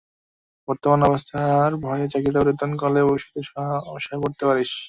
বর্তমান 0.67 0.99
অবস্থার 1.03 1.71
ভয়ে 1.83 2.05
চাকরিটা 2.07 2.39
পরিবর্তন 2.39 2.71
করলে, 2.77 2.99
ভবিষ্যতে 3.07 3.39
সমস্যায় 3.49 4.19
পড়তে 4.21 4.43
পারিস। 4.49 4.71